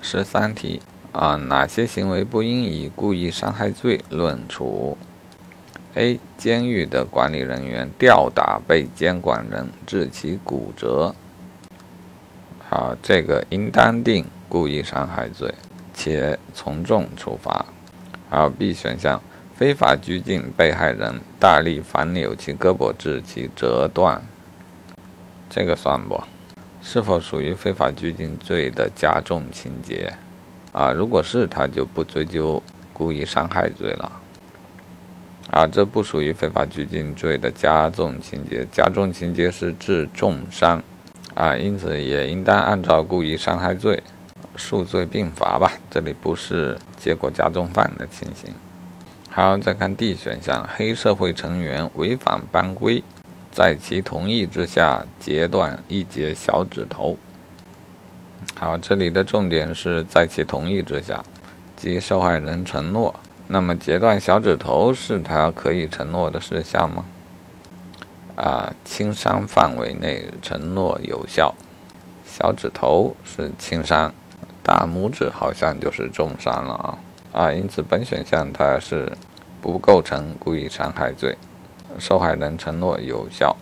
[0.00, 0.80] 十三题
[1.12, 4.96] 啊，哪些行为不应以故意伤害罪论处
[5.94, 6.20] ？A.
[6.36, 11.14] 监狱的管理人员吊打被监管人，致其骨折。
[12.68, 15.52] 好，这个应当定故意伤害罪，
[15.92, 17.66] 且从重处罚。
[18.30, 19.20] 好，B 选项，
[19.56, 24.22] 非法拘禁被害人，大力反扭其胳膊，致其折断。
[25.50, 26.22] 这个算不？
[26.80, 30.12] 是否属于非法拘禁罪的加重情节？
[30.72, 34.12] 啊，如果是，他就不追究故意伤害罪了。
[35.50, 40.82] 啊，这不属于非法拘禁罪的加重情节，加重情节是致重伤。
[41.34, 44.02] 啊，因此也应当按照故意伤害罪，
[44.56, 45.72] 数罪并罚吧。
[45.90, 48.52] 这里不是结果加重犯的情形。
[49.30, 53.02] 好，再看 D 选项，黑社会成员违反班规。
[53.58, 57.16] 在其同意之下，截断一节小指头。
[58.54, 61.24] 好，这里的重点是在其同意之下，
[61.74, 63.12] 即受害人承诺。
[63.48, 67.04] 那么，截断小指头是他可以承诺的事项吗？
[68.36, 71.52] 啊，轻伤范围内承诺有效。
[72.24, 74.14] 小指头是轻伤，
[74.62, 76.98] 大拇指好像就是重伤了啊！
[77.32, 79.10] 啊，因此本选项它是
[79.60, 81.36] 不构成故意伤害罪。
[81.98, 83.56] 受害人承诺有效。